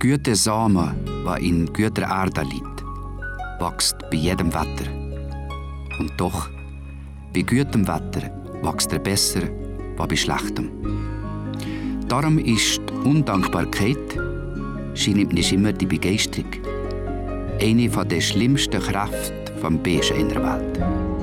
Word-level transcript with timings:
gute 0.00 0.36
Samen, 0.36 0.94
der 1.24 1.38
in 1.38 1.66
guter 1.66 2.02
Erde 2.02 2.42
liegt, 2.42 2.84
wächst 3.58 3.98
bei 4.10 4.16
jedem 4.16 4.54
Wetter. 4.54 4.88
Und 5.98 6.12
doch, 6.16 6.48
bei 7.34 7.42
gutem 7.42 7.86
Wetter 7.88 8.30
wächst 8.62 8.92
er 8.92 9.00
besser 9.00 9.42
als 9.98 10.08
bei 10.08 10.16
schlechtem. 10.16 10.70
Darum 12.06 12.38
ist 12.38 12.80
die 12.88 13.08
Undankbarkeit 13.08 14.18
scheint 14.94 15.32
nicht 15.32 15.52
immer 15.52 15.72
die 15.72 15.86
Begeisterung. 15.86 16.50
Eine 17.60 17.88
der 17.88 18.20
schlimmsten 18.20 18.80
Kräfte 18.80 19.52
vom 19.60 19.78
Besen 19.78 20.16
in 20.16 20.28
der 20.28 20.42
Welt. 20.42 21.17